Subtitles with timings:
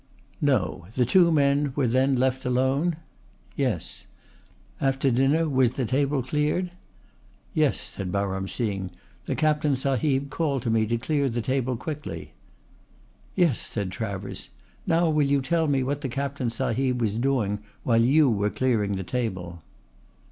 [0.41, 0.87] "No.
[0.95, 2.95] The two men were then left alone?"
[3.55, 4.07] "Yes."
[4.81, 6.71] "After dinner was the table cleared?"
[7.53, 8.89] "Yes," said Baram Singh,
[9.27, 12.33] "the Captain sahib called to me to clear the table quickly."
[13.35, 14.49] "Yes," said Travers.
[14.87, 18.95] "Now, will you tell me what the Captain sahib was doing while you were clearing
[18.95, 19.61] the table?"